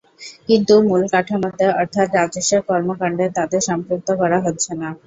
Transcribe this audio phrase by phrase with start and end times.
[0.47, 4.89] কিন্তু মূল কাঠামোতে অর্থাৎ রাজস্বের কর্মকাণ্ডে তাদের সম্পৃক্ত করা হচ্ছে না।